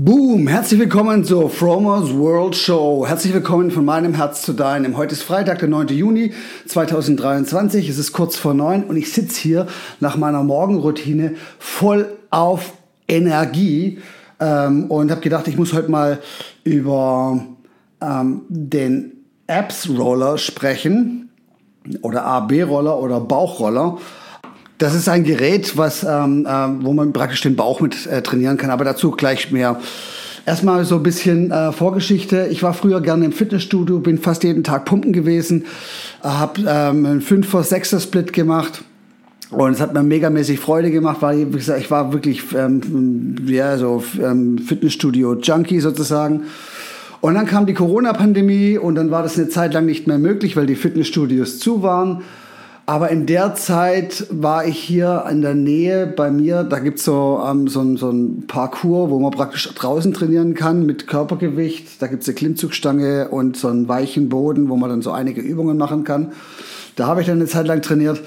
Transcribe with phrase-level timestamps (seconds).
[0.00, 3.04] Boom, herzlich willkommen zur Fromers World Show.
[3.08, 4.96] Herzlich willkommen von meinem Herz zu deinem.
[4.96, 5.88] Heute ist Freitag, der 9.
[5.88, 6.34] Juni
[6.68, 7.88] 2023.
[7.88, 9.66] Es ist kurz vor neun und ich sitze hier
[9.98, 12.74] nach meiner Morgenroutine voll auf
[13.08, 13.98] Energie
[14.38, 16.20] ähm, und habe gedacht, ich muss heute mal
[16.62, 17.44] über
[18.00, 21.30] ähm, den Apps Roller sprechen
[22.02, 23.98] oder AB-Roller oder Bauchroller.
[24.78, 26.50] Das ist ein Gerät, was, ähm, äh,
[26.84, 29.80] wo man praktisch den Bauch mit äh, trainieren kann, aber dazu gleich mehr.
[30.46, 32.46] Erstmal so ein bisschen äh, Vorgeschichte.
[32.50, 35.66] Ich war früher gerne im Fitnessstudio, bin fast jeden Tag pumpen gewesen,
[36.22, 38.84] habe ähm, einen 5er, 6er Split gemacht.
[39.50, 43.76] Und es hat mir megamäßig Freude gemacht, weil wie gesagt, ich war wirklich ähm, ja,
[43.78, 46.44] so ähm, Fitnessstudio-Junkie sozusagen.
[47.20, 50.56] Und dann kam die Corona-Pandemie und dann war das eine Zeit lang nicht mehr möglich,
[50.56, 52.22] weil die Fitnessstudios zu waren.
[52.88, 57.38] Aber in der Zeit war ich hier in der Nähe bei mir, da gibt's so,
[57.46, 62.00] ähm, so, so ein Parcours, wo man praktisch draußen trainieren kann mit Körpergewicht.
[62.00, 65.76] Da gibt's eine Klimmzugstange und so einen weichen Boden, wo man dann so einige Übungen
[65.76, 66.32] machen kann.
[66.96, 68.22] Da habe ich dann eine Zeit lang trainiert.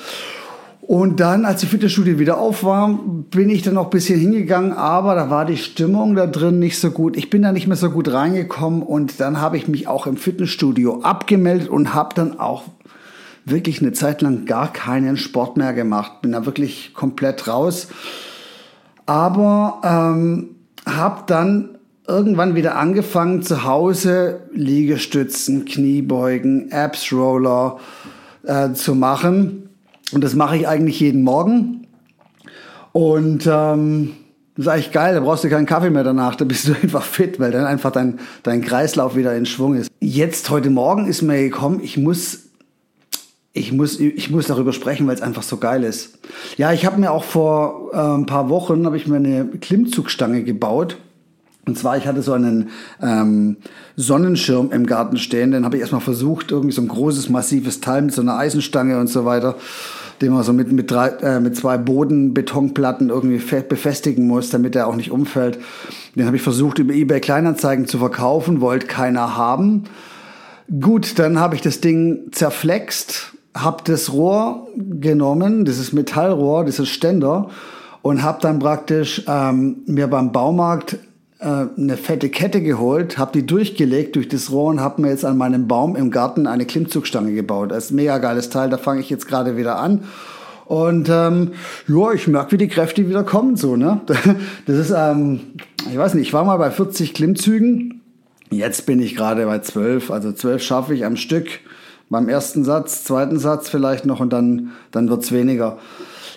[0.81, 2.99] Und dann, als die Fitnessstudie wieder auf war,
[3.31, 6.77] bin ich dann noch ein bisschen hingegangen, aber da war die Stimmung da drin nicht
[6.77, 7.17] so gut.
[7.17, 10.17] Ich bin da nicht mehr so gut reingekommen und dann habe ich mich auch im
[10.17, 12.65] Fitnessstudio abgemeldet und habe dann auch
[13.45, 16.21] wirklich eine Zeit lang gar keinen Sport mehr gemacht.
[16.21, 17.87] Bin da wirklich komplett raus.
[19.05, 27.77] Aber ähm, habe dann irgendwann wieder angefangen, zu Hause Liegestützen, Kniebeugen, Abs Roller
[28.43, 29.69] äh, zu machen.
[30.11, 31.87] Und das mache ich eigentlich jeden Morgen.
[32.91, 34.13] Und ähm,
[34.55, 37.03] das ist eigentlich geil, da brauchst du keinen Kaffee mehr danach, da bist du einfach
[37.03, 39.89] fit, weil dann einfach dein, dein Kreislauf wieder in Schwung ist.
[39.99, 42.50] Jetzt, heute Morgen ist mir gekommen, ich muss
[43.53, 46.19] ich muss, ich muss darüber sprechen, weil es einfach so geil ist.
[46.57, 50.43] Ja, ich habe mir auch vor äh, ein paar Wochen habe ich mir eine Klimmzugstange
[50.43, 50.97] gebaut.
[51.67, 52.69] Und zwar, ich hatte so einen
[53.01, 53.57] ähm,
[53.95, 55.51] Sonnenschirm im Garten stehen.
[55.51, 58.99] Den habe ich erstmal versucht, irgendwie so ein großes, massives Teil mit so einer Eisenstange
[58.99, 59.55] und so weiter,
[60.21, 64.87] den man so mit, mit, drei, äh, mit zwei Bodenbetonplatten irgendwie befestigen muss, damit er
[64.87, 65.59] auch nicht umfällt.
[66.15, 69.83] Den habe ich versucht, über eBay Kleinanzeigen zu verkaufen, wollte keiner haben.
[70.79, 77.49] Gut, dann habe ich das Ding zerflext habe das Rohr genommen, dieses Metallrohr, dieses Ständer,
[78.01, 80.97] und habe dann praktisch ähm, mir beim Baumarkt
[81.39, 85.25] äh, eine fette Kette geholt, habe die durchgelegt durch das Rohr und habe mir jetzt
[85.25, 87.71] an meinem Baum im Garten eine Klimmzugstange gebaut.
[87.71, 90.03] Das ist ein mega geiles Teil, da fange ich jetzt gerade wieder an.
[90.65, 91.51] Und ähm,
[91.87, 93.57] ja, ich merke, wie die Kräfte wieder kommen.
[93.57, 93.99] So, ne?
[94.65, 95.41] Das ist, ähm,
[95.91, 98.01] ich weiß nicht, ich war mal bei 40 Klimmzügen.
[98.51, 100.11] Jetzt bin ich gerade bei 12.
[100.11, 101.47] Also 12 schaffe ich am Stück
[102.11, 105.77] beim ersten Satz, zweiten Satz vielleicht noch und dann, dann wird's weniger.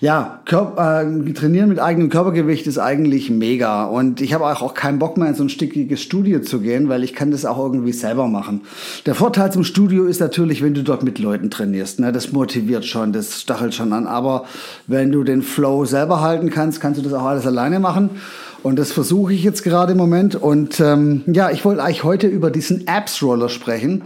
[0.01, 3.85] Ja, Körper, äh, trainieren mit eigenem Körpergewicht ist eigentlich mega.
[3.85, 7.05] Und ich habe auch keinen Bock mehr in so ein stickiges Studio zu gehen, weil
[7.05, 8.63] ich kann das auch irgendwie selber machen.
[9.07, 12.01] Der Vorteil zum Studio ist natürlich, wenn du dort mit Leuten trainierst.
[12.01, 12.13] Ne?
[12.13, 14.07] Das motiviert schon, das stachelt schon an.
[14.07, 14.45] Aber
[14.87, 18.11] wenn du den Flow selber halten kannst, kannst du das auch alles alleine machen.
[18.63, 20.35] Und das versuche ich jetzt gerade im Moment.
[20.35, 24.03] Und ähm, ja, ich wollte eigentlich heute über diesen Apps-Roller sprechen.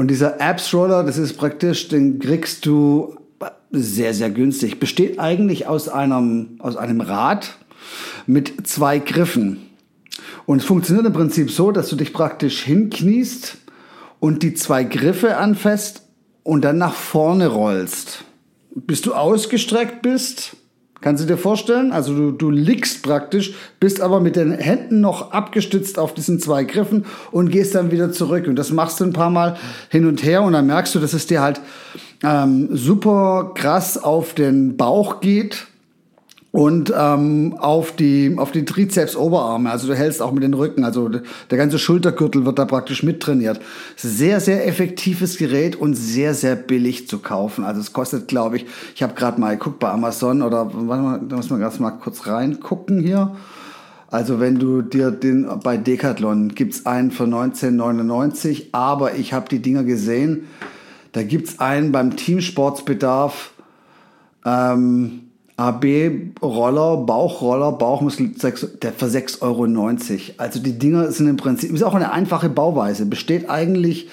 [0.00, 3.16] Und dieser Apps-Roller, das ist praktisch, den kriegst du
[3.70, 4.80] sehr, sehr günstig.
[4.80, 7.58] Besteht eigentlich aus einem, aus einem Rad
[8.26, 9.58] mit zwei Griffen.
[10.46, 13.58] Und es funktioniert im Prinzip so, dass du dich praktisch hinkniest
[14.20, 16.00] und die zwei Griffe anfasst
[16.44, 18.24] und dann nach vorne rollst.
[18.74, 20.56] Bis du ausgestreckt bist,
[21.00, 21.92] Kannst du dir vorstellen?
[21.92, 26.64] Also du, du liegst praktisch, bist aber mit den Händen noch abgestützt auf diesen zwei
[26.64, 28.46] Griffen und gehst dann wieder zurück.
[28.46, 29.56] Und das machst du ein paar Mal
[29.88, 31.60] hin und her und dann merkst du, dass es dir halt
[32.22, 35.66] ähm, super krass auf den Bauch geht
[36.52, 40.84] und ähm, auf die auf die Trizeps Oberarme also du hältst auch mit den Rücken.
[40.84, 43.60] Also der ganze Schultergürtel wird da praktisch mittrainiert.
[43.96, 47.64] Sehr sehr effektives Gerät und sehr sehr billig zu kaufen.
[47.64, 48.66] Also es kostet glaube ich
[48.96, 51.92] ich habe gerade mal geguckt bei Amazon oder warte mal da muss man gerade mal
[51.92, 53.36] kurz reingucken hier.
[54.10, 59.62] Also wenn du dir den bei Decathlon gibt's einen für 19,99 aber ich habe die
[59.62, 60.48] Dinger gesehen
[61.12, 63.52] da gibt's einen beim Teamsportsbedarf
[64.44, 65.29] ähm,
[65.60, 68.32] AB-Roller, Bauchroller, Bauchmuskel
[68.82, 69.66] der für 6,90 Euro.
[70.38, 74.08] Also die Dinger sind im Prinzip, ist auch eine einfache Bauweise, besteht eigentlich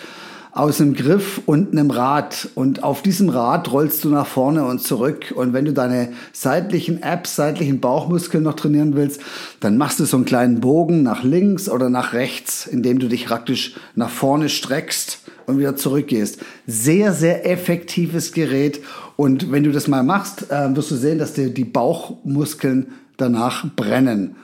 [0.51, 2.49] aus einem Griff und einem Rad.
[2.55, 5.33] Und auf diesem Rad rollst du nach vorne und zurück.
[5.35, 9.21] Und wenn du deine seitlichen Apps, seitlichen Bauchmuskeln noch trainieren willst,
[9.61, 13.27] dann machst du so einen kleinen Bogen nach links oder nach rechts, indem du dich
[13.27, 16.39] praktisch nach vorne streckst und wieder zurückgehst.
[16.67, 18.81] Sehr, sehr effektives Gerät.
[19.15, 23.65] Und wenn du das mal machst, äh, wirst du sehen, dass dir die Bauchmuskeln danach
[23.75, 24.35] brennen.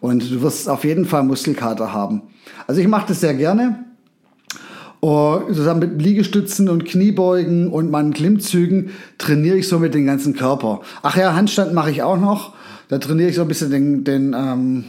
[0.00, 2.22] Und du wirst auf jeden Fall Muskelkater haben.
[2.66, 3.84] Also ich mache das sehr gerne.
[5.00, 10.34] Und zusammen mit Liegestützen und Kniebeugen und meinen Klimmzügen trainiere ich so mit den ganzen
[10.34, 10.82] Körper.
[11.02, 12.54] Ach ja, Handstand mache ich auch noch.
[12.88, 14.84] Da trainiere ich so ein bisschen den, den, ähm,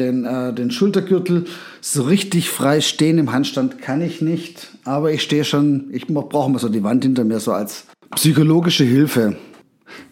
[0.00, 1.44] den, äh, den Schultergürtel.
[1.80, 4.70] So richtig frei stehen im Handstand kann ich nicht.
[4.84, 7.86] Aber ich stehe schon, ich brauche mal so die Wand hinter mir so als
[8.16, 9.36] psychologische Hilfe.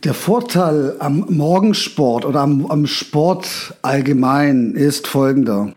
[0.05, 5.73] Der Vorteil am Morgensport oder am, am Sport allgemein ist folgender.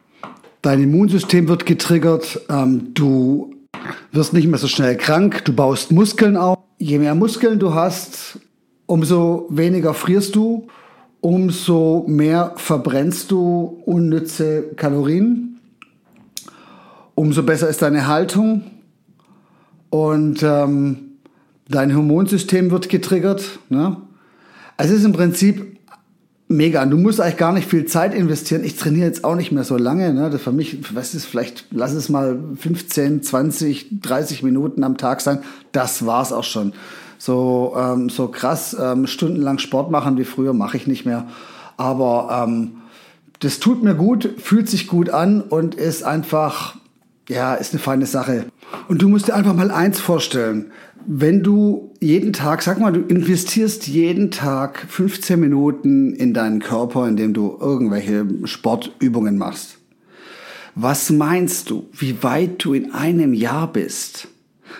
[0.61, 3.55] Dein Immunsystem wird getriggert, ähm, du
[4.11, 6.59] wirst nicht mehr so schnell krank, du baust Muskeln auf.
[6.77, 8.39] Je mehr Muskeln du hast,
[8.85, 10.67] umso weniger frierst du,
[11.21, 15.59] umso mehr verbrennst du unnütze Kalorien,
[17.15, 18.63] umso besser ist deine Haltung
[19.91, 21.11] und ähm,
[21.69, 23.59] dein Hormonsystem wird getriggert.
[23.69, 23.97] Ne?
[24.77, 25.77] Es ist im Prinzip
[26.47, 26.85] mega.
[26.85, 28.63] Du musst eigentlich gar nicht viel Zeit investieren.
[28.63, 30.13] Ich trainiere jetzt auch nicht mehr so lange.
[30.13, 30.29] Ne?
[30.29, 35.21] Das für mich, was ist vielleicht, lass es mal 15, 20, 30 Minuten am Tag
[35.21, 35.39] sein.
[35.71, 36.73] Das war's auch schon.
[37.21, 41.27] So, ähm, so krass ähm, stundenlang Sport machen wie früher mache ich nicht mehr.
[41.77, 42.77] Aber ähm,
[43.41, 46.77] das tut mir gut, fühlt sich gut an und ist einfach,
[47.29, 48.45] ja, ist eine feine Sache.
[48.87, 50.71] Und du musst dir einfach mal eins vorstellen
[51.07, 57.07] wenn du jeden Tag, sag mal, du investierst jeden Tag 15 Minuten in deinen Körper,
[57.07, 59.77] indem du irgendwelche Sportübungen machst.
[60.75, 64.27] Was meinst du, wie weit du in einem Jahr bist?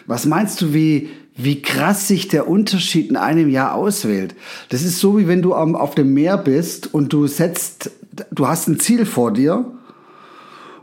[0.05, 4.35] Was meinst du, wie, wie krass sich der Unterschied in einem Jahr auswählt?
[4.69, 7.91] Das ist so, wie wenn du auf dem Meer bist und du setzt,
[8.31, 9.65] du hast ein Ziel vor dir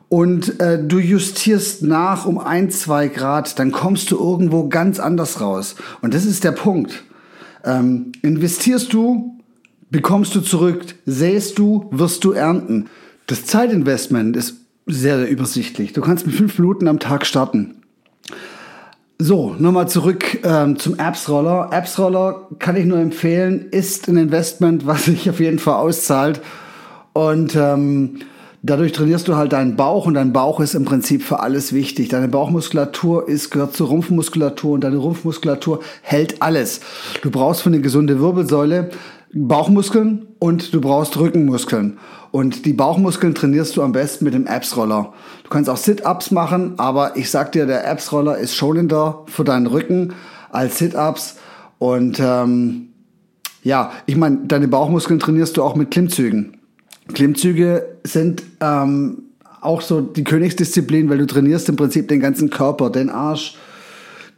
[0.09, 5.41] und äh, du justierst nach um ein, zwei Grad, dann kommst du irgendwo ganz anders
[5.41, 5.77] raus.
[6.01, 7.05] Und das ist der Punkt.
[7.65, 9.39] Ähm, investierst du,
[9.91, 12.87] bekommst du zurück, säst du, wirst du ernten.
[13.27, 14.57] Das Zeitinvestment ist
[14.87, 15.93] sehr, sehr übersichtlich.
[15.93, 17.78] Du kannst mit fünf Minuten am Tag starten.
[19.21, 21.71] So, nochmal zurück ähm, zum Apps-Roller.
[21.73, 26.41] Apps-Roller kann ich nur empfehlen, ist ein Investment, was sich auf jeden Fall auszahlt.
[27.15, 28.21] Und ähm,
[28.61, 32.09] Dadurch trainierst du halt deinen Bauch und dein Bauch ist im Prinzip für alles wichtig.
[32.09, 36.81] Deine Bauchmuskulatur ist, gehört zur Rumpfmuskulatur und deine Rumpfmuskulatur hält alles.
[37.23, 38.91] Du brauchst für eine gesunde Wirbelsäule
[39.33, 41.99] Bauchmuskeln und du brauchst Rückenmuskeln.
[42.31, 45.13] Und die Bauchmuskeln trainierst du am besten mit dem Apps-Roller.
[45.45, 49.67] Du kannst auch Sit-Ups machen, aber ich sag dir, der Apps-Roller ist schonender für deinen
[49.67, 50.13] Rücken
[50.51, 51.37] als Sit-Ups.
[51.79, 52.89] Und ähm,
[53.63, 56.59] ja, ich meine, deine Bauchmuskeln trainierst du auch mit Klimmzügen.
[57.15, 59.23] Klimmzüge sind ähm,
[59.61, 63.57] auch so die Königsdisziplin, weil du trainierst im Prinzip den ganzen Körper, den Arsch,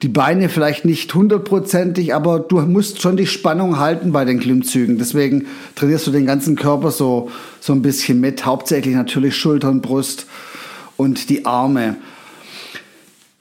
[0.03, 4.97] die Beine vielleicht nicht hundertprozentig, aber du musst schon die Spannung halten bei den Klimmzügen.
[4.97, 7.31] Deswegen trainierst du den ganzen Körper so,
[7.61, 10.27] so ein bisschen mit, hauptsächlich natürlich Schultern, Brust
[10.97, 11.97] und die Arme.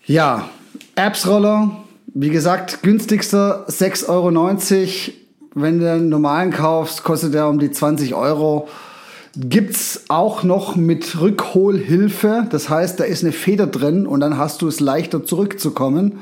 [0.05, 0.49] Ja,
[0.95, 1.83] Apps-Roller,
[2.13, 5.13] wie gesagt, günstigster 6,90 Euro.
[5.55, 8.67] Wenn du einen normalen kaufst, kostet der um die 20 Euro
[9.35, 12.47] gibt's auch noch mit Rückholhilfe.
[12.49, 16.19] Das heißt, da ist eine Feder drin und dann hast du es leichter zurückzukommen.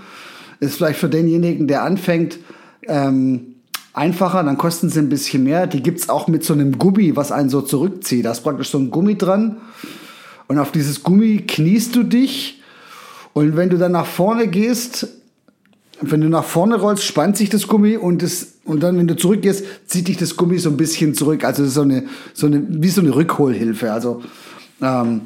[0.60, 2.40] Ist vielleicht für denjenigen, der anfängt,
[2.88, 3.56] ähm,
[3.94, 5.68] einfacher, dann kosten sie ein bisschen mehr.
[5.68, 8.26] Die gibt's auch mit so einem Gummi, was einen so zurückzieht.
[8.26, 9.58] Da ist praktisch so ein Gummi dran.
[10.48, 12.62] Und auf dieses Gummi kniest du dich.
[13.34, 15.08] Und wenn du dann nach vorne gehst,
[16.02, 19.16] wenn du nach vorne rollst, spannt sich das Gummi und das, und dann, wenn du
[19.16, 21.44] zurückgehst, zieht dich das Gummi so ein bisschen zurück.
[21.44, 23.92] Also so eine, so eine, wie so eine Rückholhilfe.
[23.92, 24.22] Also,
[24.82, 25.22] ähm,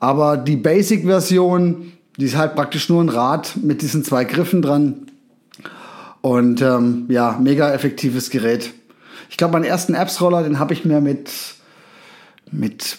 [0.00, 5.06] aber die Basic-Version, die ist halt praktisch nur ein Rad mit diesen zwei Griffen dran.
[6.20, 8.74] Und ähm, ja, mega effektives Gerät.
[9.30, 11.30] Ich glaube, meinen ersten Apps-Roller, den habe ich mir mit,
[12.52, 12.98] mit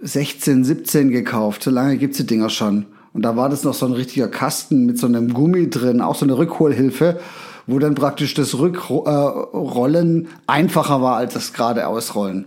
[0.00, 1.64] 16, 17 gekauft.
[1.64, 2.86] So lange gibt's die Dinger schon.
[3.12, 6.14] Und da war das noch so ein richtiger Kasten mit so einem Gummi drin, auch
[6.14, 7.20] so eine Rückholhilfe,
[7.66, 12.46] wo dann praktisch das Rückrollen äh, einfacher war als das gerade Ausrollen.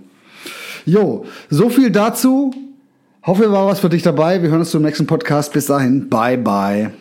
[0.86, 2.51] Jo, so viel dazu.
[3.26, 4.42] Hoffe, war was für dich dabei.
[4.42, 5.54] Wir hören uns zum nächsten Podcast.
[5.54, 6.92] Bis dahin, bye bye.